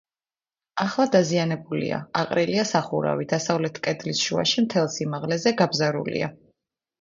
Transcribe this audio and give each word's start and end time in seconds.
ახლა 0.83 1.03
დაზიანებულია: 1.15 1.99
აყრილია 2.21 2.63
სახურავი, 2.69 3.27
დასავლეთ 3.35 3.77
კედლის 3.89 4.23
შუაში 4.31 4.65
მთელს 4.65 4.97
სიმაღლეზე, 5.03 5.55
გაბზარულია. 5.63 6.33